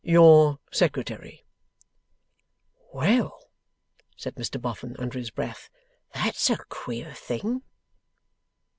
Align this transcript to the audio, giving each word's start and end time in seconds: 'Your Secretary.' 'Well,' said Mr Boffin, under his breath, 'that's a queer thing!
'Your 0.03 0.57
Secretary.' 0.71 1.45
'Well,' 2.91 3.51
said 4.17 4.33
Mr 4.33 4.59
Boffin, 4.59 4.95
under 4.97 5.19
his 5.19 5.29
breath, 5.29 5.69
'that's 6.11 6.49
a 6.49 6.57
queer 6.71 7.13
thing! 7.13 7.61